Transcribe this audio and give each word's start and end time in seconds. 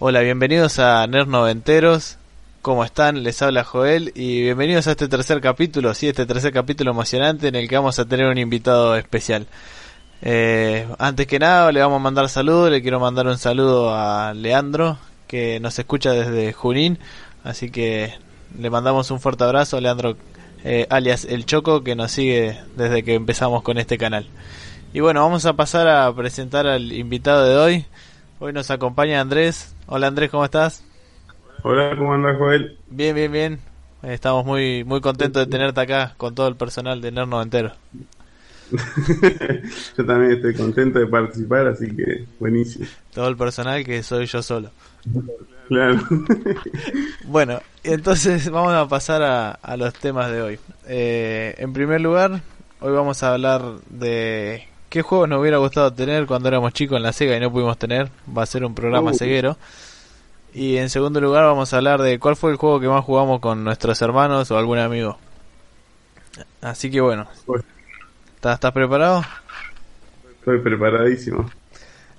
Hola, 0.00 0.20
bienvenidos 0.20 0.78
a 0.78 1.04
Nerd 1.08 1.26
Noventeros. 1.26 2.18
¿Cómo 2.62 2.84
están? 2.84 3.24
Les 3.24 3.42
habla 3.42 3.64
Joel 3.64 4.12
y 4.14 4.42
bienvenidos 4.42 4.86
a 4.86 4.92
este 4.92 5.08
tercer 5.08 5.40
capítulo, 5.40 5.92
sí, 5.92 6.06
este 6.06 6.24
tercer 6.24 6.52
capítulo 6.52 6.92
emocionante 6.92 7.48
en 7.48 7.56
el 7.56 7.68
que 7.68 7.74
vamos 7.74 7.98
a 7.98 8.04
tener 8.04 8.28
un 8.28 8.38
invitado 8.38 8.94
especial. 8.94 9.48
Eh, 10.22 10.86
antes 11.00 11.26
que 11.26 11.40
nada, 11.40 11.72
le 11.72 11.80
vamos 11.80 11.96
a 11.96 12.02
mandar 12.04 12.28
saludos, 12.28 12.70
le 12.70 12.80
quiero 12.80 13.00
mandar 13.00 13.26
un 13.26 13.38
saludo 13.38 13.92
a 13.92 14.34
Leandro, 14.34 14.98
que 15.26 15.58
nos 15.58 15.76
escucha 15.80 16.12
desde 16.12 16.52
Junín, 16.52 17.00
así 17.42 17.68
que 17.72 18.14
le 18.56 18.70
mandamos 18.70 19.10
un 19.10 19.18
fuerte 19.18 19.42
abrazo 19.42 19.78
a 19.78 19.80
Leandro, 19.80 20.16
eh, 20.62 20.86
alias 20.90 21.24
El 21.24 21.44
Choco, 21.44 21.82
que 21.82 21.96
nos 21.96 22.12
sigue 22.12 22.56
desde 22.76 23.02
que 23.02 23.14
empezamos 23.14 23.64
con 23.64 23.78
este 23.78 23.98
canal. 23.98 24.28
Y 24.92 25.00
bueno, 25.00 25.22
vamos 25.22 25.44
a 25.44 25.54
pasar 25.54 25.88
a 25.88 26.14
presentar 26.14 26.68
al 26.68 26.92
invitado 26.92 27.44
de 27.44 27.56
hoy. 27.56 27.86
Hoy 28.38 28.52
nos 28.52 28.70
acompaña 28.70 29.20
Andrés. 29.20 29.74
Hola 29.90 30.08
Andrés, 30.08 30.30
¿cómo 30.30 30.44
estás? 30.44 30.84
Hola, 31.62 31.96
¿cómo 31.96 32.12
andas, 32.12 32.36
Joel? 32.36 32.76
Bien, 32.90 33.14
bien, 33.14 33.32
bien. 33.32 33.58
Estamos 34.02 34.44
muy 34.44 34.84
muy 34.84 35.00
contentos 35.00 35.46
de 35.46 35.50
tenerte 35.50 35.80
acá 35.80 36.12
con 36.18 36.34
todo 36.34 36.46
el 36.46 36.56
personal 36.56 37.00
de 37.00 37.10
Nerno 37.10 37.40
entero. 37.40 37.72
yo 38.70 40.04
también 40.04 40.32
estoy 40.32 40.54
contento 40.54 40.98
de 40.98 41.06
participar, 41.06 41.68
así 41.68 41.86
que 41.96 42.26
buenísimo. 42.38 42.84
Todo 43.14 43.28
el 43.28 43.38
personal 43.38 43.82
que 43.82 44.02
soy 44.02 44.26
yo 44.26 44.42
solo. 44.42 44.70
Claro. 45.68 45.98
bueno, 47.24 47.58
entonces 47.82 48.50
vamos 48.50 48.74
a 48.74 48.86
pasar 48.86 49.22
a, 49.22 49.52
a 49.52 49.78
los 49.78 49.94
temas 49.94 50.30
de 50.30 50.42
hoy. 50.42 50.58
Eh, 50.86 51.54
en 51.56 51.72
primer 51.72 52.02
lugar, 52.02 52.42
hoy 52.80 52.92
vamos 52.92 53.22
a 53.22 53.32
hablar 53.32 53.62
de 53.88 54.68
qué 54.88 55.02
juegos 55.02 55.28
nos 55.28 55.40
hubiera 55.40 55.58
gustado 55.58 55.92
tener 55.92 56.26
cuando 56.26 56.48
éramos 56.48 56.72
chicos 56.72 56.96
en 56.96 57.02
la 57.02 57.12
Sega 57.12 57.36
y 57.36 57.40
no 57.40 57.52
pudimos 57.52 57.78
tener. 57.78 58.08
Va 58.36 58.42
a 58.42 58.46
ser 58.46 58.64
un 58.64 58.74
programa 58.74 59.10
uh. 59.10 59.14
ceguero. 59.14 59.56
Y 60.54 60.76
en 60.78 60.88
segundo 60.88 61.20
lugar 61.20 61.44
vamos 61.44 61.72
a 61.72 61.76
hablar 61.76 62.00
de 62.00 62.18
cuál 62.18 62.36
fue 62.36 62.50
el 62.50 62.56
juego 62.56 62.80
que 62.80 62.88
más 62.88 63.04
jugamos 63.04 63.40
con 63.40 63.64
nuestros 63.64 64.00
hermanos 64.00 64.50
o 64.50 64.58
algún 64.58 64.78
amigo. 64.78 65.18
Así 66.60 66.90
que 66.90 67.00
bueno. 67.00 67.26
¿Estás, 68.34 68.72
preparado? 68.72 69.22
Estoy 70.38 70.60
preparadísimo. 70.60 71.50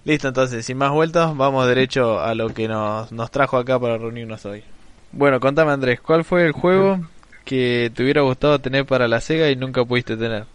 Listo, 0.06 0.28
entonces, 0.28 0.66
sin 0.66 0.78
más 0.78 0.92
vueltas, 0.92 1.36
vamos 1.36 1.67
derecho 1.67 2.20
a 2.20 2.36
lo 2.36 2.50
que 2.50 2.67
nos, 2.67 3.12
nos 3.12 3.31
trajo 3.31 3.58
acá 3.58 3.80
para 3.80 3.97
reunirnos 3.97 4.45
hoy. 4.45 4.64
Bueno, 5.12 5.40
contame 5.40 5.72
Andrés, 5.72 6.00
¿cuál 6.02 6.23
fue 6.23 6.45
el 6.45 6.52
juego 6.52 7.00
que 7.45 7.92
te 7.94 8.03
hubiera 8.03 8.22
gustado 8.22 8.59
tener 8.59 8.86
para 8.86 9.08
la 9.08 9.22
Sega 9.22 9.50
y 9.50 9.56
nunca 9.56 9.84
pudiste 9.84 10.16
tener? 10.16 10.45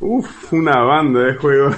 Uf, 0.00 0.52
una 0.52 0.78
banda 0.82 1.20
de 1.20 1.34
juegos. 1.34 1.76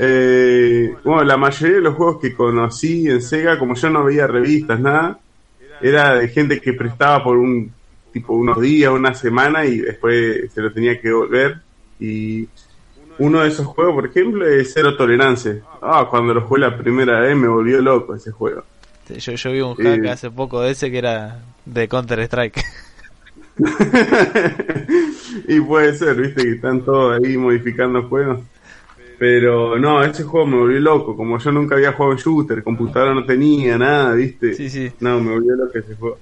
Eh, 0.00 0.94
bueno, 1.02 1.24
la 1.24 1.36
mayoría 1.36 1.76
de 1.76 1.82
los 1.82 1.96
juegos 1.96 2.20
que 2.20 2.32
conocí 2.32 3.08
en 3.08 3.20
Sega, 3.20 3.58
como 3.58 3.74
yo 3.74 3.90
no 3.90 4.04
veía 4.04 4.28
revistas, 4.28 4.78
nada, 4.78 5.18
era 5.80 6.14
de 6.14 6.28
gente 6.28 6.60
que 6.60 6.72
prestaba 6.72 7.24
por 7.24 7.36
un 7.36 7.72
tipo 8.12 8.34
unos 8.34 8.60
días, 8.60 8.92
una 8.92 9.14
semana 9.14 9.64
y 9.64 9.78
después 9.78 10.52
se 10.52 10.60
lo 10.60 10.72
tenía 10.72 11.00
que 11.00 11.10
volver. 11.12 11.58
Y 11.98 12.48
uno 13.18 13.40
de 13.40 13.48
esos 13.48 13.66
juegos, 13.66 13.94
por 13.94 14.06
ejemplo, 14.06 14.46
es 14.46 14.72
Cero 14.72 14.96
Tolerancia. 14.96 15.60
Ah, 15.82 16.06
cuando 16.08 16.32
lo 16.32 16.42
jugué 16.42 16.60
la 16.60 16.76
primera 16.76 17.20
vez 17.20 17.36
me 17.36 17.48
volvió 17.48 17.80
loco 17.80 18.14
ese 18.14 18.30
juego. 18.30 18.62
Yo, 19.08 19.32
yo 19.32 19.52
vi 19.52 19.60
un 19.60 19.74
hack 19.74 20.06
hace 20.06 20.30
poco 20.30 20.60
de 20.60 20.72
ese 20.72 20.90
que 20.90 20.98
era 20.98 21.40
de 21.64 21.88
Counter 21.88 22.20
Strike. 22.20 22.62
y 25.48 25.60
puede 25.60 25.94
ser, 25.94 26.16
viste, 26.16 26.42
que 26.42 26.52
están 26.52 26.82
todos 26.82 27.20
ahí 27.22 27.36
modificando 27.36 28.02
juegos. 28.08 28.40
Pero 29.18 29.78
no, 29.78 30.02
ese 30.02 30.22
juego 30.22 30.46
me 30.46 30.56
volvió 30.58 30.80
loco. 30.80 31.16
Como 31.16 31.38
yo 31.38 31.50
nunca 31.50 31.74
había 31.74 31.92
jugado 31.92 32.12
en 32.12 32.18
shooter, 32.18 32.62
computadora 32.62 33.14
no 33.14 33.26
tenía 33.26 33.76
nada, 33.76 34.14
viste. 34.14 34.54
Sí, 34.54 34.70
sí. 34.70 34.92
No, 35.00 35.20
me 35.20 35.32
volvió 35.32 35.56
loco 35.56 35.76
ese 35.76 35.94
juego. 35.96 36.18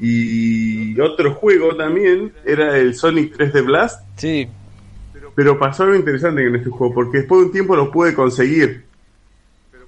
Y 0.00 0.98
otro 1.00 1.34
juego 1.34 1.76
también 1.76 2.32
era 2.44 2.76
el 2.76 2.94
Sonic 2.94 3.36
3D 3.36 3.64
Blast. 3.64 4.00
Sí. 4.16 4.48
Pero 5.34 5.58
pasó 5.58 5.84
algo 5.84 5.94
interesante 5.94 6.44
en 6.44 6.56
este 6.56 6.70
juego, 6.70 6.92
porque 6.92 7.18
después 7.18 7.40
de 7.40 7.46
un 7.46 7.52
tiempo 7.52 7.76
lo 7.76 7.90
pude 7.90 8.14
conseguir. 8.14 8.84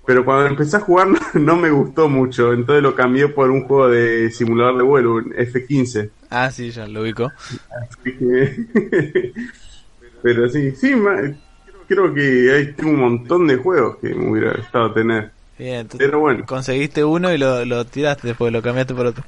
Pero 0.07 0.25
cuando 0.25 0.47
empecé 0.47 0.77
a 0.77 0.81
jugar 0.81 1.09
no 1.35 1.57
me 1.57 1.71
gustó 1.71 2.09
mucho, 2.09 2.53
entonces 2.53 2.83
lo 2.83 2.95
cambié 2.95 3.29
por 3.29 3.51
un 3.51 3.67
juego 3.67 3.89
de 3.89 4.31
simulador 4.31 4.77
de 4.79 4.83
vuelo, 4.83 5.15
un 5.15 5.35
F-15. 5.37 6.11
Ah, 6.31 6.51
sí, 6.51 6.71
ya 6.71 6.87
lo 6.87 7.03
ubico. 7.03 7.33
Pero 10.23 10.49
sí, 10.49 10.73
sí, 10.73 10.95
creo 11.87 12.15
que 12.15 12.53
hay 12.53 12.75
un 12.87 12.99
montón 12.99 13.47
de 13.47 13.57
juegos 13.57 13.99
que 13.99 14.15
me 14.15 14.31
hubiera 14.31 14.53
gustado 14.55 14.93
tener. 14.93 15.31
Bien, 15.59 15.87
Pero 15.97 16.21
bueno. 16.21 16.45
conseguiste 16.47 17.05
uno 17.05 17.33
y 17.33 17.39
lo, 17.39 17.65
lo 17.65 17.85
tiraste 17.85 18.29
después, 18.29 18.53
lo 18.53 18.63
cambiaste 18.63 18.95
por 18.95 19.07
otro. 19.07 19.25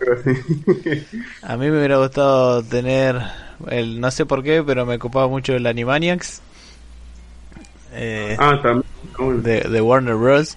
A 1.42 1.56
mí 1.56 1.70
me 1.70 1.78
hubiera 1.78 1.98
gustado 1.98 2.62
tener 2.62 3.20
el 3.68 4.00
no 4.00 4.10
sé 4.10 4.26
por 4.26 4.42
qué, 4.42 4.62
pero 4.62 4.86
me 4.86 4.96
ocupaba 4.96 5.28
mucho 5.28 5.54
el 5.54 5.66
Animaniacs. 5.66 6.40
Eh, 7.92 8.36
ah, 8.38 8.58
también. 8.62 8.89
De, 9.20 9.80
Warner 9.80 10.14
Bros. 10.14 10.56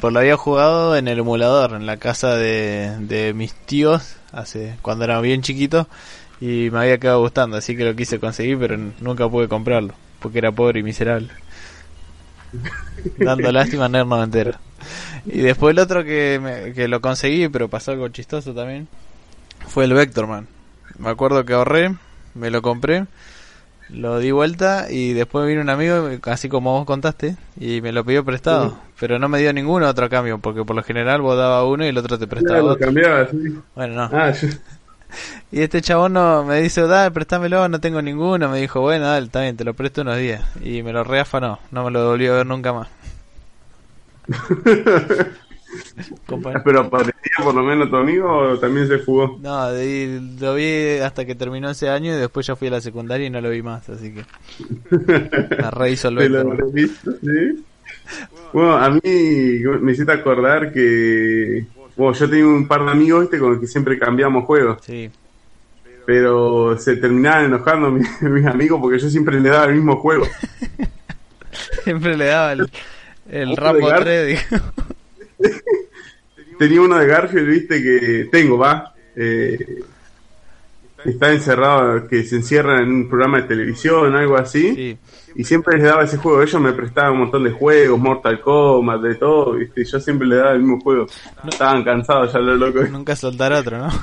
Por 0.00 0.12
lo 0.12 0.20
había 0.20 0.36
jugado 0.36 0.96
en 0.96 1.08
el 1.08 1.18
emulador, 1.18 1.72
en 1.72 1.86
la 1.86 1.96
casa 1.96 2.36
de, 2.36 2.96
de 3.00 3.34
mis 3.34 3.52
tíos, 3.52 4.14
hace 4.30 4.76
cuando 4.80 5.04
era 5.04 5.20
bien 5.20 5.42
chiquito, 5.42 5.88
y 6.40 6.70
me 6.70 6.78
había 6.80 6.98
quedado 6.98 7.20
gustando, 7.20 7.56
así 7.56 7.76
que 7.76 7.84
lo 7.84 7.96
quise 7.96 8.20
conseguir, 8.20 8.58
pero 8.58 8.76
nunca 9.00 9.28
pude 9.28 9.48
comprarlo, 9.48 9.94
porque 10.20 10.38
era 10.38 10.52
pobre 10.52 10.80
y 10.80 10.82
miserable. 10.84 11.30
Dando 13.18 13.50
lástima 13.52 13.86
a 13.86 13.88
Nerd 13.88 14.22
entero. 14.22 14.52
Y 15.26 15.38
después 15.40 15.72
el 15.72 15.80
otro 15.80 16.04
que, 16.04 16.72
que 16.76 16.86
lo 16.86 17.00
conseguí, 17.00 17.48
pero 17.48 17.68
pasó 17.68 17.90
algo 17.90 18.08
chistoso 18.08 18.54
también, 18.54 18.86
fue 19.66 19.84
el 19.84 19.94
Vectorman. 19.94 20.46
Me 20.98 21.10
acuerdo 21.10 21.44
que 21.44 21.54
ahorré, 21.54 21.94
me 22.34 22.50
lo 22.50 22.62
compré, 22.62 23.06
lo 23.92 24.18
di 24.18 24.30
vuelta 24.30 24.86
y 24.90 25.12
después 25.12 25.46
vino 25.46 25.60
un 25.60 25.70
amigo, 25.70 26.08
así 26.24 26.48
como 26.48 26.72
vos 26.72 26.86
contaste, 26.86 27.36
y 27.58 27.80
me 27.80 27.92
lo 27.92 28.04
pidió 28.04 28.24
prestado. 28.24 28.76
Pero 28.98 29.18
no 29.18 29.28
me 29.28 29.38
dio 29.38 29.52
ninguno 29.52 29.88
otro 29.88 30.08
cambio, 30.08 30.38
porque 30.38 30.64
por 30.64 30.76
lo 30.76 30.82
general 30.82 31.20
vos 31.20 31.36
dabas 31.36 31.64
uno 31.66 31.84
y 31.84 31.88
el 31.88 31.98
otro 31.98 32.18
te 32.18 32.26
prestaba 32.26 32.62
otro. 32.62 32.92
Bueno, 33.74 33.94
no. 33.94 34.10
Ah, 34.12 34.32
y 35.52 35.60
este 35.60 35.82
chabón 35.82 36.14
no, 36.14 36.44
me 36.44 36.60
dice, 36.60 36.82
dale, 36.86 37.10
préstamelo, 37.10 37.68
no 37.68 37.80
tengo 37.80 38.00
ninguno. 38.00 38.48
Me 38.48 38.60
dijo, 38.60 38.80
bueno, 38.80 39.06
dale, 39.06 39.26
está 39.26 39.42
bien, 39.42 39.56
te 39.56 39.64
lo 39.64 39.74
presto 39.74 40.02
unos 40.02 40.18
días. 40.18 40.42
Y 40.62 40.82
me 40.82 40.92
lo 40.92 41.04
reafanó, 41.04 41.58
no 41.70 41.84
me 41.84 41.90
lo 41.90 42.08
volvió 42.08 42.34
a 42.34 42.36
ver 42.38 42.46
nunca 42.46 42.72
más. 42.72 42.88
¿Pero 46.64 46.80
aparecía 46.80 47.44
por 47.44 47.54
lo 47.54 47.62
menos 47.62 47.90
tu 47.90 47.96
amigo 47.96 48.28
o 48.28 48.58
también 48.58 48.88
se 48.88 48.98
fugó? 48.98 49.38
No, 49.40 49.70
lo 49.70 50.54
vi 50.54 50.98
hasta 51.02 51.24
que 51.24 51.34
terminó 51.34 51.70
ese 51.70 51.88
año 51.88 52.14
y 52.14 52.18
después 52.18 52.46
ya 52.46 52.56
fui 52.56 52.68
a 52.68 52.72
la 52.72 52.80
secundaria 52.80 53.26
y 53.26 53.30
no 53.30 53.40
lo 53.40 53.50
vi 53.50 53.62
más, 53.62 53.88
así 53.88 54.14
que. 54.14 54.24
La 55.56 55.70
rehizo 55.70 56.08
el 56.08 57.64
Bueno, 58.52 58.76
a 58.76 58.90
mí 58.90 59.00
me 59.80 59.92
hiciste 59.92 60.12
acordar 60.12 60.72
que. 60.72 61.64
Bueno, 61.96 62.14
yo 62.14 62.30
tenía 62.30 62.46
un 62.46 62.66
par 62.66 62.84
de 62.84 62.90
amigos 62.90 63.22
¿viste? 63.22 63.38
con 63.38 63.52
los 63.52 63.60
que 63.60 63.66
siempre 63.66 63.98
cambiamos 63.98 64.44
juegos. 64.44 64.78
Sí. 64.82 65.10
Pero 66.06 66.76
se 66.78 66.96
terminaban 66.96 67.44
enojando 67.44 67.90
mis, 67.90 68.22
mis 68.22 68.46
amigos 68.46 68.80
porque 68.80 68.98
yo 68.98 69.10
siempre 69.10 69.38
le 69.40 69.50
daba 69.50 69.66
el 69.66 69.74
mismo 69.74 69.96
juego. 69.96 70.26
siempre 71.84 72.16
le 72.16 72.26
daba 72.26 72.52
el 72.52 72.70
el 73.30 73.56
Rambo 73.56 73.88
3, 73.94 74.46
Tenía 76.62 76.80
uno 76.80 76.96
de 76.96 77.08
Garfield, 77.08 77.48
viste, 77.48 77.82
que 77.82 78.28
tengo, 78.30 78.56
va. 78.56 78.94
Eh, 79.16 79.82
está 81.04 81.32
encerrado, 81.32 82.06
que 82.06 82.22
se 82.22 82.36
encierra 82.36 82.80
en 82.80 82.88
un 82.88 83.08
programa 83.08 83.40
de 83.40 83.48
televisión, 83.48 84.14
algo 84.14 84.36
así. 84.36 84.96
Y 85.34 85.42
siempre 85.42 85.76
les 85.76 85.88
daba 85.88 86.04
ese 86.04 86.18
juego. 86.18 86.40
Ellos 86.40 86.60
me 86.60 86.72
prestaban 86.72 87.14
un 87.14 87.18
montón 87.18 87.42
de 87.42 87.50
juegos, 87.50 87.98
Mortal 87.98 88.40
Kombat, 88.40 89.00
de 89.00 89.16
todo, 89.16 89.54
viste. 89.54 89.84
Yo 89.84 89.98
siempre 89.98 90.28
les 90.28 90.38
daba 90.38 90.52
el 90.52 90.60
mismo 90.60 90.80
juego. 90.80 91.06
No. 91.42 91.50
Estaban 91.50 91.82
cansados 91.82 92.32
ya 92.32 92.38
los 92.38 92.56
locos. 92.56 92.88
Nunca 92.90 93.16
soltar 93.16 93.52
otro, 93.52 93.78
¿no? 93.78 93.90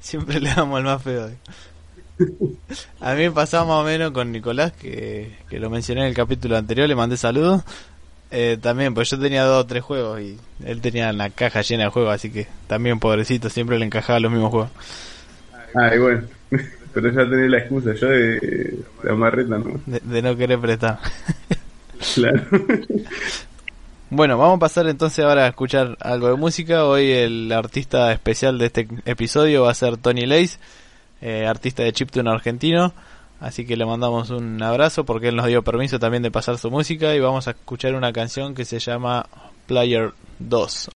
siempre 0.00 0.40
le 0.40 0.54
damos 0.54 0.78
el 0.78 0.84
más 0.86 1.02
feo. 1.02 1.28
A 3.00 3.12
mí 3.12 3.24
me 3.24 3.30
pasaba 3.30 3.66
más 3.66 3.82
o 3.82 3.84
menos 3.84 4.12
con 4.12 4.32
Nicolás, 4.32 4.72
que, 4.72 5.36
lo 5.50 5.68
mencioné 5.68 6.00
en 6.00 6.06
el 6.06 6.14
capítulo 6.14 6.56
anterior, 6.56 6.88
le 6.88 6.96
mandé 6.96 7.18
saludos. 7.18 7.62
Eh, 8.30 8.58
también, 8.60 8.94
pues 8.94 9.10
yo 9.10 9.18
tenía 9.18 9.44
dos 9.44 9.64
o 9.64 9.66
tres 9.66 9.82
juegos 9.82 10.20
y 10.20 10.38
él 10.64 10.80
tenía 10.80 11.12
la 11.12 11.30
caja 11.30 11.62
llena 11.62 11.84
de 11.84 11.90
juegos, 11.90 12.14
así 12.14 12.30
que 12.30 12.46
también, 12.66 13.00
pobrecito, 13.00 13.48
siempre 13.48 13.78
le 13.78 13.86
encajaba 13.86 14.20
los 14.20 14.30
mismos 14.30 14.50
juegos. 14.50 14.70
Ay, 15.74 15.98
bueno, 15.98 16.22
pero 16.94 17.10
ya 17.10 17.30
tenía 17.30 17.48
la 17.48 17.58
excusa, 17.58 17.94
yo 17.94 18.08
de, 18.08 18.38
de 19.02 19.10
amarreta, 19.10 19.58
¿no? 19.58 19.80
De, 19.86 20.22
no 20.22 20.36
querer 20.36 20.58
prestar. 20.58 20.98
claro. 22.14 22.42
Bueno, 24.10 24.38
vamos 24.38 24.56
a 24.56 24.60
pasar 24.60 24.88
entonces 24.88 25.22
ahora 25.22 25.44
a 25.44 25.48
escuchar 25.48 25.98
algo 26.00 26.28
de 26.28 26.36
música. 26.36 26.86
Hoy 26.86 27.10
el 27.10 27.52
artista 27.52 28.10
especial 28.10 28.56
de 28.56 28.64
este 28.64 28.88
episodio 29.04 29.64
va 29.64 29.70
a 29.70 29.74
ser 29.74 29.98
Tony 29.98 30.24
Lace 30.24 30.58
eh, 31.20 31.46
artista 31.46 31.82
de 31.82 31.92
chiptune 31.92 32.30
argentino. 32.30 32.94
Así 33.40 33.64
que 33.64 33.76
le 33.76 33.86
mandamos 33.86 34.30
un 34.30 34.60
abrazo 34.62 35.04
porque 35.04 35.28
él 35.28 35.36
nos 35.36 35.46
dio 35.46 35.62
permiso 35.62 35.98
también 35.98 36.22
de 36.22 36.30
pasar 36.30 36.58
su 36.58 36.70
música 36.70 37.14
y 37.14 37.20
vamos 37.20 37.46
a 37.46 37.52
escuchar 37.52 37.94
una 37.94 38.12
canción 38.12 38.54
que 38.54 38.64
se 38.64 38.80
llama 38.80 39.26
Player 39.66 40.12
2. 40.40 40.90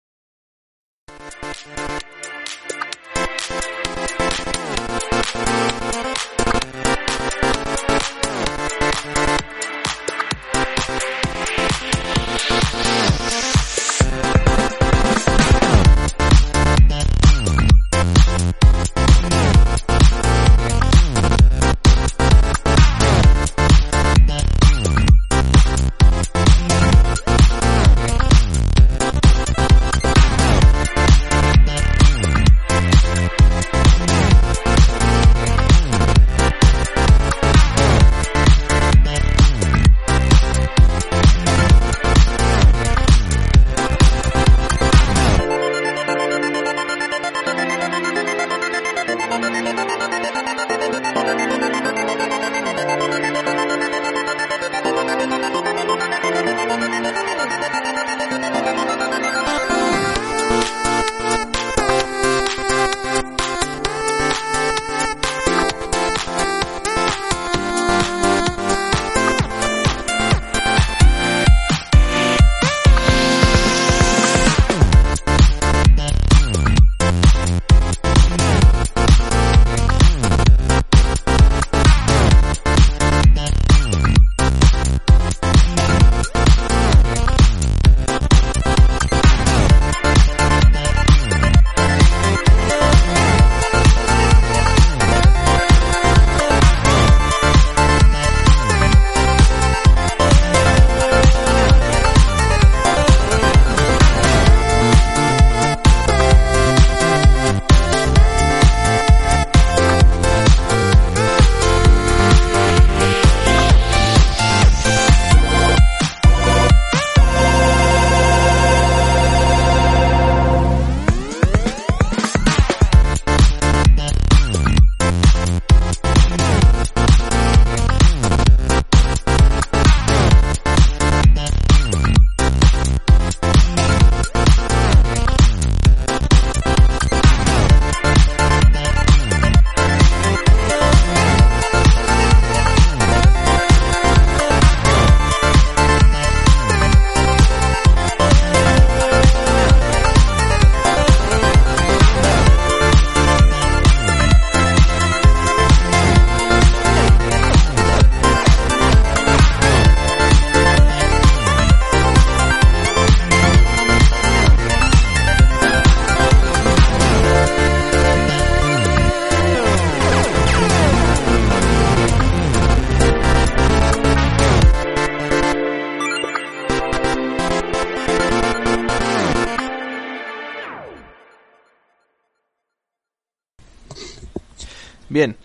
Bien, 185.11 185.35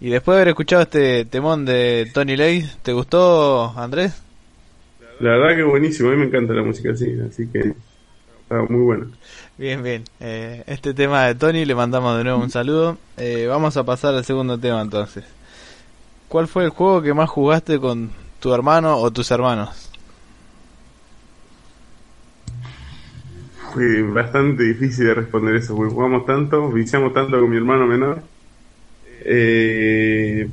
y 0.00 0.08
después 0.08 0.34
de 0.34 0.38
haber 0.38 0.48
escuchado 0.48 0.80
este 0.80 1.26
temón 1.26 1.66
de 1.66 2.10
Tony 2.14 2.36
Lay, 2.36 2.66
¿te 2.82 2.94
gustó, 2.94 3.70
Andrés? 3.76 4.22
La 5.20 5.32
verdad 5.32 5.56
que 5.56 5.62
buenísimo, 5.62 6.08
a 6.08 6.12
mí 6.12 6.20
me 6.20 6.24
encanta 6.24 6.54
la 6.54 6.62
música 6.62 6.92
así, 6.92 7.18
así 7.28 7.46
que 7.48 7.74
está 8.40 8.62
muy 8.70 8.80
bueno. 8.80 9.08
Bien, 9.58 9.82
bien. 9.82 10.04
Eh, 10.20 10.64
este 10.66 10.94
tema 10.94 11.26
de 11.26 11.34
Tony 11.34 11.66
le 11.66 11.74
mandamos 11.74 12.16
de 12.16 12.24
nuevo 12.24 12.42
un 12.42 12.48
saludo. 12.48 12.96
Eh, 13.18 13.44
vamos 13.46 13.76
a 13.76 13.84
pasar 13.84 14.14
al 14.14 14.24
segundo 14.24 14.56
tema 14.56 14.80
entonces. 14.80 15.22
¿Cuál 16.28 16.48
fue 16.48 16.64
el 16.64 16.70
juego 16.70 17.02
que 17.02 17.12
más 17.12 17.28
jugaste 17.28 17.78
con 17.78 18.12
tu 18.40 18.54
hermano 18.54 18.96
o 18.96 19.10
tus 19.10 19.30
hermanos? 19.30 19.90
Fue 23.74 24.02
bastante 24.02 24.62
difícil 24.62 25.08
de 25.08 25.14
responder 25.14 25.56
eso, 25.56 25.76
porque 25.76 25.92
jugamos 25.92 26.24
tanto, 26.24 26.70
viciamos 26.70 27.12
tanto 27.12 27.38
con 27.38 27.50
mi 27.50 27.58
hermano 27.58 27.86
menor 27.86 28.22
eh, 29.24 30.48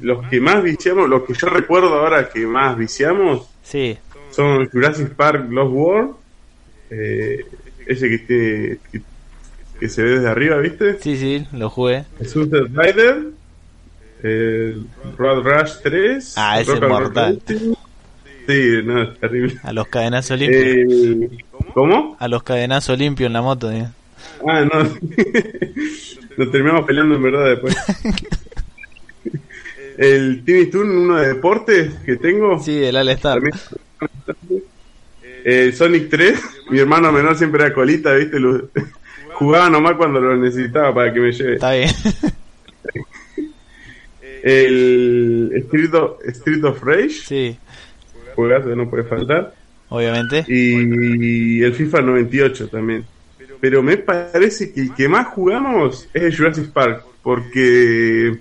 los 0.00 0.26
que 0.28 0.40
más 0.40 0.62
viciamos, 0.62 1.08
los 1.08 1.24
que 1.24 1.34
yo 1.34 1.48
recuerdo 1.48 1.94
ahora 1.94 2.28
que 2.28 2.46
más 2.46 2.76
viciamos, 2.76 3.48
sí. 3.62 3.96
son 4.30 4.68
Jurassic 4.68 5.10
Park 5.14 5.50
Lost 5.50 5.72
World, 5.72 6.10
eh, 6.90 7.44
ese 7.86 8.08
que, 8.08 8.78
que, 9.80 9.88
se 9.88 10.02
ve 10.02 10.10
desde 10.10 10.28
arriba, 10.28 10.58
¿viste? 10.58 10.98
Sí, 11.00 11.16
sí, 11.16 11.46
lo 11.52 11.70
jugué. 11.70 12.04
Sunset 12.24 12.68
Rider, 12.74 13.28
el 14.22 14.86
Road 15.16 15.42
Rush 15.42 15.72
3, 15.82 16.34
ah, 16.36 16.60
ese 16.60 16.74
es 16.74 16.80
mortal. 16.80 17.40
Sí, 18.46 18.80
no, 18.84 19.02
es 19.02 19.18
terrible. 19.18 19.56
A 19.62 19.72
los 19.72 19.88
cadenazos 19.88 20.38
limpios. 20.38 20.62
Eh, 20.64 21.44
¿Cómo? 21.74 22.16
A 22.18 22.28
los 22.28 22.42
cadenazos 22.42 22.96
limpios 22.96 23.26
en 23.26 23.32
la 23.32 23.42
moto. 23.42 23.72
¿eh? 23.72 23.88
Ah, 24.46 24.64
no. 24.64 24.84
Nos 26.36 26.50
terminamos 26.50 26.86
peleando 26.86 27.14
en 27.16 27.22
verdad 27.22 27.46
después. 27.46 27.76
el 29.98 30.44
Timmy 30.44 30.66
Toon, 30.66 30.90
uno 30.90 31.16
de 31.16 31.28
deportes 31.28 31.94
que 32.04 32.16
tengo. 32.16 32.58
Sí, 32.62 32.82
el 32.82 32.96
All 32.96 33.08
Star. 33.10 33.40
El 35.44 35.74
Sonic 35.74 36.10
3, 36.10 36.40
mi 36.70 36.78
hermano 36.78 37.12
menor 37.12 37.36
siempre 37.36 37.64
era 37.64 37.74
colita, 37.74 38.12
¿viste? 38.14 38.38
Jugaba 39.34 39.70
nomás 39.70 39.96
cuando 39.96 40.20
lo 40.20 40.36
necesitaba 40.36 40.94
para 40.94 41.12
que 41.12 41.20
me 41.20 41.32
lleve. 41.32 41.54
Está 41.54 41.72
bien. 41.72 41.90
el 44.42 45.50
Street 45.54 45.94
of, 45.94 46.24
Street 46.26 46.64
of 46.64 46.82
Rage. 46.82 47.10
Sí. 47.10 47.58
Juegazo 48.34 48.74
no 48.74 48.90
puede 48.90 49.04
faltar. 49.04 49.54
Obviamente. 49.88 50.44
Y 50.48 51.62
el 51.62 51.72
FIFA 51.74 52.02
98 52.02 52.68
también 52.68 53.04
pero 53.60 53.82
me 53.82 53.96
parece 53.96 54.72
que 54.72 54.80
el 54.80 54.94
que 54.94 55.08
más 55.08 55.28
jugamos 55.28 56.08
es 56.12 56.22
el 56.22 56.36
Jurassic 56.36 56.70
Park, 56.72 57.04
porque 57.22 58.38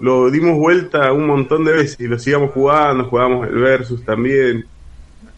lo 0.00 0.30
dimos 0.30 0.56
vuelta 0.58 1.12
un 1.12 1.26
montón 1.26 1.64
de 1.64 1.72
veces 1.72 2.00
y 2.00 2.06
lo 2.06 2.18
sigamos 2.18 2.52
jugando, 2.52 3.04
jugamos 3.04 3.48
el 3.48 3.54
Versus 3.54 4.04
también. 4.04 4.64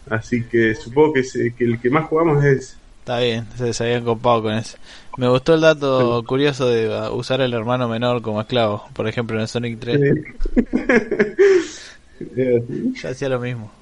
Así 0.08 0.42
que 0.44 0.74
supongo 0.74 1.14
que, 1.14 1.22
que 1.56 1.64
el 1.64 1.80
que 1.80 1.90
más 1.90 2.06
jugamos 2.06 2.44
es 2.44 2.76
Está 3.00 3.18
bien, 3.18 3.46
se, 3.56 3.72
se 3.72 3.84
habían 3.84 4.04
copado 4.04 4.42
con 4.42 4.52
eso. 4.52 4.76
Me 5.16 5.28
gustó 5.28 5.54
el 5.54 5.62
dato 5.62 6.22
curioso 6.26 6.68
de 6.68 6.88
uh, 6.88 7.14
usar 7.14 7.40
el 7.40 7.54
hermano 7.54 7.88
menor 7.88 8.20
como 8.20 8.40
esclavo, 8.42 8.84
por 8.92 9.08
ejemplo 9.08 9.36
en 9.36 9.42
el 9.42 9.48
Sonic 9.48 9.80
3. 9.80 10.00
Yo 13.02 13.08
hacía 13.08 13.30
lo 13.30 13.40
mismo. 13.40 13.72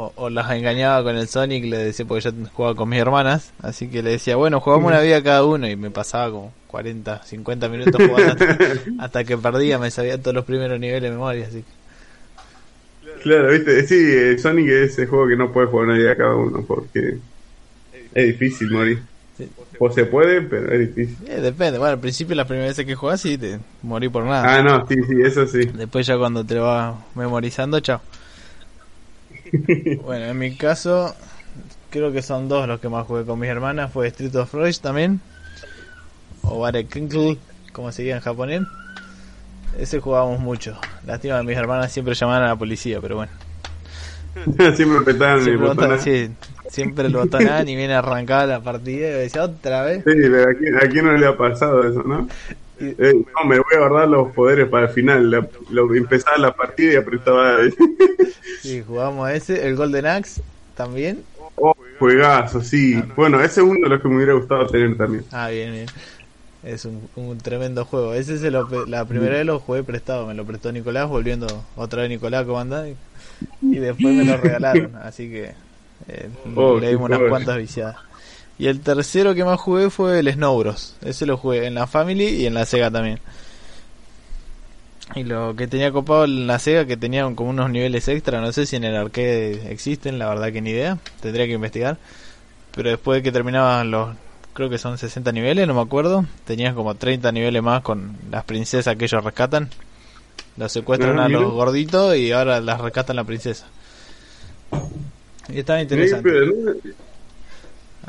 O, 0.00 0.12
o 0.14 0.30
las 0.30 0.48
engañaba 0.52 1.02
con 1.02 1.16
el 1.16 1.26
Sonic, 1.26 1.64
le 1.64 1.78
decía, 1.78 2.06
porque 2.06 2.22
yo 2.22 2.30
jugaba 2.52 2.76
con 2.76 2.88
mis 2.88 3.00
hermanas, 3.00 3.52
así 3.60 3.88
que 3.88 4.00
le 4.00 4.10
decía, 4.10 4.36
bueno, 4.36 4.60
jugamos 4.60 4.92
una 4.92 5.00
vida 5.00 5.20
cada 5.24 5.44
uno 5.44 5.68
y 5.68 5.74
me 5.74 5.90
pasaba 5.90 6.30
como 6.30 6.52
40, 6.68 7.24
50 7.24 7.68
minutos 7.68 8.00
jugando 8.06 8.32
hasta, 8.32 8.58
hasta 9.00 9.24
que 9.24 9.36
perdía, 9.36 9.76
me 9.80 9.90
sabía 9.90 10.16
todos 10.16 10.36
los 10.36 10.44
primeros 10.44 10.78
niveles 10.78 11.02
de 11.02 11.10
memoria, 11.10 11.46
así 11.48 11.64
que... 11.64 13.22
Claro, 13.22 13.50
viste, 13.50 13.86
sí, 13.88 14.38
Sonic 14.38 14.68
es 14.68 14.92
ese 14.92 15.06
juego 15.06 15.26
que 15.26 15.36
no 15.36 15.52
puede 15.52 15.66
jugar 15.66 15.88
una 15.88 15.98
vida 15.98 16.14
cada 16.14 16.36
uno 16.36 16.64
porque 16.64 17.18
es 18.14 18.26
difícil 18.26 18.70
morir. 18.70 19.02
Sí. 19.36 19.48
O 19.80 19.90
se 19.90 20.04
puede, 20.04 20.42
pero 20.42 20.72
es 20.72 20.94
difícil. 20.94 21.16
Eh, 21.28 21.40
depende, 21.40 21.78
bueno, 21.78 21.94
al 21.94 22.00
principio 22.00 22.36
las 22.36 22.46
primeras 22.46 22.70
veces 22.70 22.86
que 22.86 22.94
jugás 22.94 23.20
sí 23.20 23.36
te 23.36 23.58
morí 23.82 24.08
por 24.08 24.24
nada. 24.24 24.58
Ah, 24.58 24.62
no, 24.62 24.86
sí, 24.86 24.94
sí, 25.08 25.14
eso 25.24 25.44
sí. 25.46 25.64
Después 25.74 26.06
ya 26.06 26.16
cuando 26.16 26.44
te 26.44 26.54
lo 26.54 26.64
vas 26.66 26.94
memorizando, 27.16 27.80
chao. 27.80 28.00
Bueno, 30.04 30.26
en 30.26 30.38
mi 30.38 30.54
caso, 30.56 31.14
creo 31.90 32.12
que 32.12 32.22
son 32.22 32.48
dos 32.48 32.66
los 32.68 32.80
que 32.80 32.88
más 32.88 33.06
jugué 33.06 33.24
con 33.24 33.38
mis 33.38 33.50
hermanas. 33.50 33.92
Fue 33.92 34.06
Street 34.08 34.34
of 34.36 34.52
Rage 34.54 34.80
también. 34.80 35.20
O 36.42 36.66
Kinkle, 36.90 37.38
como 37.72 37.92
se 37.92 38.02
diga 38.02 38.16
en 38.16 38.22
japonés. 38.22 38.62
Ese 39.78 40.00
jugábamos 40.00 40.40
mucho. 40.40 40.76
Lástima 41.06 41.42
mis 41.42 41.56
hermanas 41.56 41.92
siempre 41.92 42.14
llamaban 42.14 42.42
a 42.42 42.48
la 42.48 42.56
policía, 42.56 43.00
pero 43.00 43.16
bueno. 43.16 43.32
Siempre 44.76 45.00
petaban 45.04 45.38
el 45.40 45.44
Siempre, 45.44 45.56
botón. 45.58 45.88
botan- 45.90 45.98
sí, 45.98 46.30
siempre 46.68 47.08
lo 47.08 47.20
botonaban 47.20 47.68
y 47.68 47.76
viene 47.76 47.94
arrancada 47.94 48.46
la 48.46 48.60
partida 48.60 49.08
y 49.08 49.12
decía 49.12 49.44
otra 49.44 49.82
vez. 49.82 50.04
Sí, 50.04 50.12
pero 50.14 50.50
¿a 50.50 50.54
quién, 50.54 50.76
a 50.76 50.80
quién 50.90 51.04
no 51.06 51.12
le 51.16 51.26
ha 51.26 51.36
pasado 51.36 51.82
eso, 51.86 52.02
no? 52.02 52.26
Eh, 52.80 53.12
no, 53.14 53.48
me 53.48 53.56
voy 53.58 53.64
a 53.76 53.78
guardar 53.88 54.08
los 54.08 54.32
poderes 54.34 54.68
para 54.68 54.86
el 54.86 54.92
final. 54.92 55.30
La- 55.30 55.48
empezaba 55.96 56.38
la 56.38 56.52
partida 56.52 56.92
y 56.94 56.96
apretaba. 56.96 57.58
Sí, 58.56 58.82
jugamos 58.82 59.26
a 59.26 59.34
ese. 59.34 59.66
El 59.66 59.76
Golden 59.76 60.06
Axe 60.06 60.42
también. 60.74 61.24
oh, 61.56 61.72
juegazo, 61.98 62.60
sí. 62.60 63.02
Bueno, 63.16 63.40
ese 63.40 63.60
es 63.60 63.66
uno 63.66 63.80
de 63.82 63.88
los 63.88 64.02
que 64.02 64.08
me 64.08 64.16
hubiera 64.16 64.34
gustado 64.34 64.66
tener 64.70 64.96
también. 64.96 65.24
Ah, 65.30 65.48
bien, 65.50 65.72
bien. 65.72 65.92
Es 66.62 66.84
un, 66.86 67.10
un 67.16 67.38
tremendo 67.38 67.84
juego. 67.86 68.14
Ese 68.14 68.38
se 68.38 68.50
lo, 68.50 68.68
la 68.86 69.06
primera 69.06 69.36
vez 69.36 69.46
lo 69.46 69.60
jugué 69.60 69.84
prestado. 69.84 70.26
Me 70.26 70.34
lo 70.34 70.46
prestó 70.46 70.72
Nicolás, 70.72 71.08
volviendo 71.08 71.68
otra 71.76 72.02
vez 72.02 72.10
Nicolás 72.10 72.44
a 72.44 72.46
comandar. 72.46 72.88
Y, 72.88 72.98
y 73.70 73.78
después 73.80 74.14
me 74.16 74.24
lo 74.24 74.36
regalaron. 74.38 74.96
Así 74.96 75.30
que 75.30 75.56
eh, 76.08 76.30
Oh, 76.56 76.80
le 76.80 76.90
dimos 76.90 77.06
unas 77.06 77.22
cuantas 77.24 77.58
viciadas. 77.58 77.98
Y 78.58 78.66
el 78.66 78.80
tercero 78.80 79.34
que 79.34 79.44
más 79.44 79.60
jugué 79.60 79.88
fue 79.88 80.18
el 80.18 80.32
Snow 80.32 80.58
Bros. 80.58 80.96
Ese 81.04 81.26
lo 81.26 81.36
jugué 81.36 81.66
en 81.66 81.74
la 81.74 81.86
Family 81.86 82.26
y 82.26 82.46
en 82.46 82.54
la 82.54 82.64
Sega 82.64 82.90
también. 82.90 83.20
Y 85.14 85.22
lo 85.22 85.54
que 85.56 85.66
tenía 85.68 85.92
copado 85.92 86.24
en 86.24 86.46
la 86.46 86.58
Sega, 86.58 86.84
que 86.84 86.96
tenían 86.96 87.34
como 87.34 87.50
unos 87.50 87.70
niveles 87.70 88.08
extra, 88.08 88.40
no 88.40 88.52
sé 88.52 88.66
si 88.66 88.76
en 88.76 88.84
el 88.84 88.96
arcade 88.96 89.72
existen, 89.72 90.18
la 90.18 90.28
verdad 90.28 90.52
que 90.52 90.60
ni 90.60 90.70
idea, 90.70 90.98
tendría 91.20 91.46
que 91.46 91.52
investigar. 91.52 91.96
Pero 92.74 92.90
después 92.90 93.18
de 93.18 93.22
que 93.22 93.32
terminaban 93.32 93.90
los, 93.90 94.10
creo 94.52 94.68
que 94.68 94.76
son 94.76 94.98
60 94.98 95.32
niveles, 95.32 95.66
no 95.66 95.74
me 95.74 95.80
acuerdo, 95.80 96.26
tenías 96.44 96.74
como 96.74 96.94
30 96.94 97.30
niveles 97.32 97.62
más 97.62 97.82
con 97.82 98.16
las 98.30 98.44
princesas 98.44 98.96
que 98.96 99.04
ellos 99.04 99.24
rescatan. 99.24 99.70
Los 100.56 100.72
secuestran 100.72 101.20
Ah, 101.20 101.26
a 101.26 101.28
los 101.28 101.52
gorditos 101.52 102.16
y 102.16 102.32
ahora 102.32 102.60
las 102.60 102.80
rescatan 102.80 103.16
la 103.16 103.24
princesa. 103.24 103.66
Y 105.48 105.60
estaba 105.60 105.80
interesante. 105.80 106.30
Sí, 106.82 106.90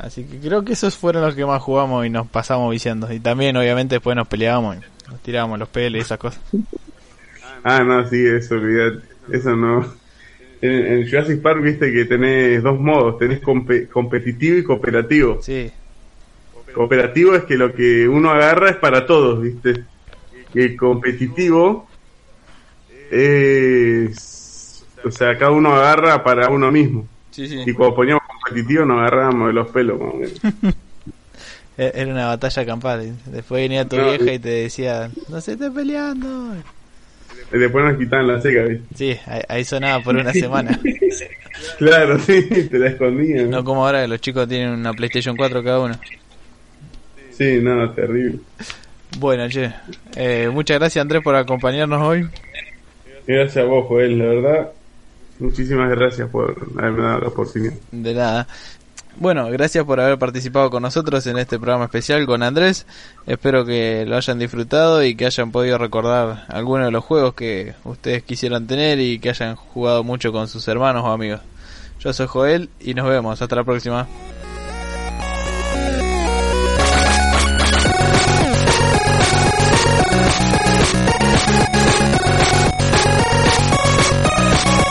Así 0.02 0.24
que 0.24 0.38
creo 0.38 0.64
que 0.64 0.72
esos 0.72 0.96
fueron 0.96 1.22
los 1.22 1.34
que 1.34 1.44
más 1.44 1.60
jugamos 1.62 2.06
y 2.06 2.10
nos 2.10 2.26
pasamos 2.26 2.70
viciando. 2.70 3.12
Y 3.12 3.20
también, 3.20 3.56
obviamente, 3.56 3.96
después 3.96 4.16
nos 4.16 4.26
peleábamos 4.28 4.76
y 4.76 5.10
nos 5.10 5.20
tirábamos 5.20 5.58
los 5.58 5.68
peles 5.68 6.00
y 6.00 6.02
esas 6.02 6.18
cosas. 6.18 6.40
Ah, 7.62 7.82
no, 7.84 8.08
sí, 8.08 8.24
eso, 8.26 8.54
olvidate. 8.54 9.06
Eso 9.30 9.54
no. 9.54 9.86
En, 10.62 10.70
en 10.72 11.08
Jurassic 11.08 11.40
Park 11.42 11.62
viste 11.62 11.92
que 11.92 12.04
tenés 12.06 12.62
dos 12.62 12.78
modos, 12.80 13.18
tenés 13.18 13.40
compe- 13.42 13.88
competitivo 13.88 14.56
y 14.58 14.64
cooperativo. 14.64 15.38
Sí, 15.42 15.70
Cooperativo 16.74 17.34
es 17.34 17.44
que 17.44 17.56
lo 17.56 17.74
que 17.74 18.06
uno 18.08 18.30
agarra 18.30 18.70
es 18.70 18.76
para 18.76 19.04
todos, 19.04 19.42
viste. 19.42 19.84
Y 20.54 20.60
el 20.60 20.76
competitivo 20.76 21.88
es... 23.10 24.84
O 25.04 25.10
sea, 25.10 25.36
cada 25.36 25.50
uno 25.50 25.74
agarra 25.74 26.22
para 26.22 26.48
uno 26.50 26.70
mismo. 26.70 27.08
sí, 27.30 27.48
sí. 27.48 27.62
Y 27.66 27.72
cuando 27.72 27.96
poníamos 27.96 28.19
competitivo 28.50 28.84
nos 28.84 28.98
agarrábamos 29.00 29.46
de 29.48 29.52
los 29.54 29.68
pelos. 29.70 30.00
E- 31.78 31.92
Era 31.94 32.12
una 32.12 32.26
batalla 32.26 32.66
campal. 32.66 33.16
Después 33.26 33.62
venía 33.62 33.86
tu 33.88 33.96
No, 33.96 34.10
vieja 34.10 34.34
y- 34.34 34.38
te 34.38 34.48
decía, 34.50 35.10
no 35.28 35.40
se 35.40 35.52
esté 35.52 35.70
peleando. 35.70 36.54
Y 37.52 37.58
después 37.58 37.84
nos 37.84 37.96
quitaban 37.96 38.26
la 38.26 38.40
seca, 38.40 38.64
¿viste? 38.64 38.84
Sí, 38.94 39.18
ahí, 39.26 39.40
ahí 39.48 39.64
sonaba 39.64 40.02
por 40.02 40.14
una 40.16 40.32
semana. 40.32 40.78
Claro, 41.78 42.18
sí, 42.18 42.42
te 42.70 42.78
la 42.78 42.88
escondían. 42.88 43.50
No 43.50 43.64
como 43.64 43.84
ahora 43.86 44.02
que 44.02 44.08
los 44.08 44.20
chicos 44.20 44.46
tienen 44.48 44.70
una 44.70 44.92
PlayStation 44.94 45.36
4 45.36 45.62
cada 45.64 45.80
uno. 45.80 45.98
Sí, 47.32 47.58
no, 47.62 47.90
terrible. 47.92 48.38
Bueno, 49.18 49.48
che, 49.48 49.70
eh, 50.16 50.48
muchas 50.52 50.78
gracias 50.78 51.02
Andrés 51.02 51.22
por 51.22 51.34
acompañarnos 51.34 52.00
hoy. 52.02 52.26
Gracias 53.26 53.58
a 53.58 53.64
vos, 53.64 53.86
Joel, 53.88 54.18
la 54.18 54.24
verdad. 54.26 54.72
Muchísimas 55.40 55.90
gracias 55.90 56.28
por 56.28 56.56
haberme 56.78 57.02
dado 57.02 57.20
la 57.20 57.28
oportunidad. 57.28 57.74
De 57.90 58.14
nada. 58.14 58.46
Bueno, 59.16 59.50
gracias 59.50 59.84
por 59.84 60.00
haber 60.00 60.18
participado 60.18 60.70
con 60.70 60.82
nosotros 60.82 61.26
en 61.26 61.36
este 61.38 61.58
programa 61.58 61.86
especial 61.86 62.26
con 62.26 62.42
Andrés. 62.42 62.86
Espero 63.26 63.64
que 63.64 64.04
lo 64.06 64.16
hayan 64.16 64.38
disfrutado 64.38 65.02
y 65.02 65.14
que 65.14 65.26
hayan 65.26 65.50
podido 65.50 65.78
recordar 65.78 66.44
algunos 66.48 66.86
de 66.86 66.92
los 66.92 67.04
juegos 67.04 67.34
que 67.34 67.74
ustedes 67.84 68.22
quisieran 68.22 68.66
tener 68.66 69.00
y 69.00 69.18
que 69.18 69.30
hayan 69.30 69.56
jugado 69.56 70.04
mucho 70.04 70.32
con 70.32 70.46
sus 70.48 70.66
hermanos 70.68 71.04
o 71.04 71.08
amigos. 71.08 71.40
Yo 71.98 72.12
soy 72.12 72.28
Joel 72.28 72.70
y 72.80 72.94
nos 72.94 73.08
vemos. 73.08 73.42
Hasta 73.42 73.56
la 73.56 73.64
próxima. 73.64 74.06